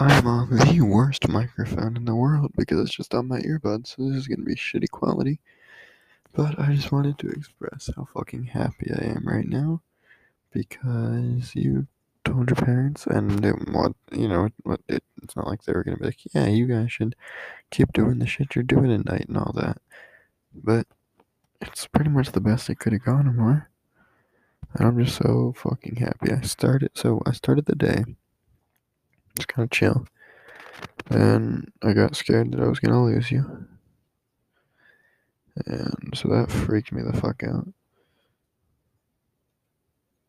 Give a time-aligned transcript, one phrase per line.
[0.00, 4.08] I'm on the worst microphone in the world because it's just on my earbuds, so
[4.08, 5.38] this is gonna be shitty quality.
[6.32, 9.82] But I just wanted to express how fucking happy I am right now
[10.52, 11.86] because you
[12.24, 15.84] told your parents, and it, what you know, it, it, it's not like they were
[15.84, 17.14] gonna be like, yeah, you guys should
[17.70, 19.78] keep doing the shit you're doing at night and all that.
[20.52, 20.88] But
[21.60, 23.70] it's pretty much the best it could have gone, more.
[24.74, 26.32] And I'm just so fucking happy.
[26.32, 28.04] I started, so I started the day
[29.36, 30.06] just kind of chill.
[31.10, 33.66] And I got scared that I was gonna lose you.
[35.66, 37.68] And so that freaked me the fuck out.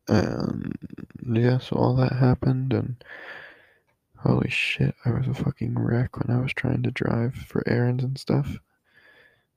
[0.08, 0.72] And
[1.24, 3.02] yeah, so all that happened, and
[4.18, 8.04] holy shit, I was a fucking wreck when I was trying to drive for errands
[8.04, 8.58] and stuff.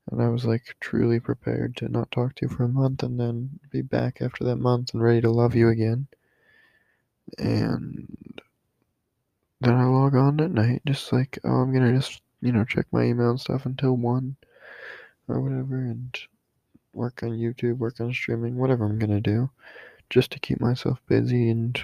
[0.09, 3.19] And I was like truly prepared to not talk to you for a month and
[3.19, 6.07] then be back after that month and ready to love you again.
[7.37, 8.17] And
[9.61, 12.85] then I log on at night, just like, oh, I'm gonna just, you know, check
[12.91, 14.35] my email and stuff until 1
[15.27, 16.17] or whatever, and
[16.93, 19.49] work on YouTube, work on streaming, whatever I'm gonna do,
[20.09, 21.79] just to keep myself busy and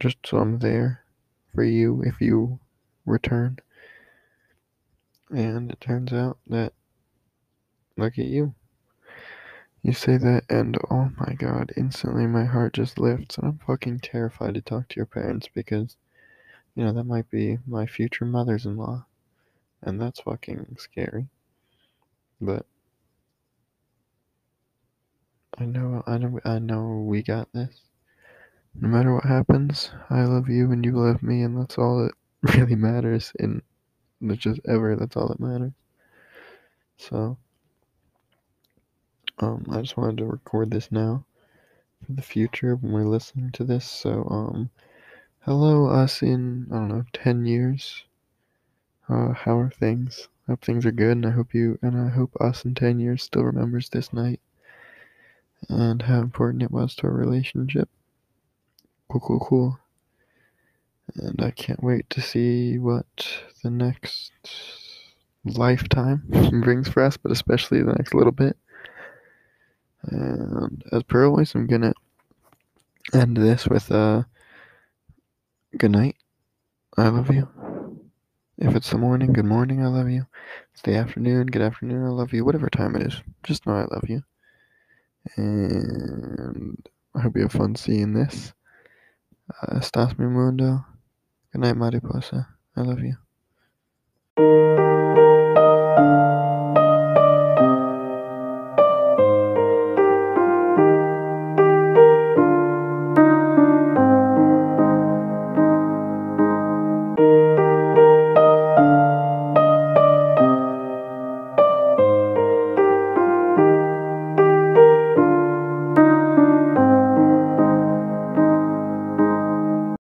[0.00, 1.04] just so I'm there
[1.54, 2.58] for you if you
[3.04, 3.58] return.
[5.30, 6.72] And it turns out that,
[7.96, 8.54] look at you.
[9.82, 14.00] You say that, and oh my god, instantly my heart just lifts, and I'm fucking
[14.00, 15.96] terrified to talk to your parents because
[16.78, 19.04] you know, that might be my future mothers in law.
[19.82, 21.26] And that's fucking scary.
[22.40, 22.66] But
[25.58, 27.80] I know I know I know we got this.
[28.80, 32.12] No matter what happens, I love you and you love me and that's all that
[32.56, 33.60] really matters in
[34.20, 35.72] That's just ever, that's all that matters.
[36.96, 37.38] So
[39.40, 41.24] um I just wanted to record this now
[42.06, 43.84] for the future when we're listening to this.
[43.84, 44.70] So um
[45.48, 48.04] Hello, us in, I don't know, 10 years.
[49.08, 50.28] Uh, how are things?
[50.46, 53.00] I hope things are good, and I hope you, and I hope us in 10
[53.00, 54.40] years still remembers this night
[55.70, 57.88] and how important it was to our relationship.
[59.08, 59.78] Cool, cool, cool.
[61.14, 63.06] And I can't wait to see what
[63.62, 64.32] the next
[65.46, 66.24] lifetime
[66.62, 68.58] brings for us, but especially the next little bit.
[70.02, 71.94] And as per always, I'm gonna
[73.14, 73.96] end this with a.
[73.96, 74.22] Uh,
[75.78, 76.16] Good night.
[76.96, 77.48] I love you.
[78.58, 80.26] If it's the morning, good morning, I love you.
[80.72, 82.44] It's the afternoon, good afternoon, I love you.
[82.44, 84.22] Whatever time it is, just know I love you.
[85.36, 86.78] And
[87.14, 88.52] I hope you have fun seeing this.
[89.62, 90.84] Uh, estás mi mundo.
[91.52, 92.48] Good night, mariposa.
[92.76, 93.16] I love you.